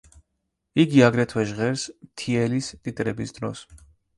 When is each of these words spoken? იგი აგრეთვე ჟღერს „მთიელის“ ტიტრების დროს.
იგი 0.83 1.03
აგრეთვე 1.09 1.45
ჟღერს 1.51 1.83
„მთიელის“ 2.07 2.73
ტიტრების 2.89 3.37
დროს. 3.39 3.63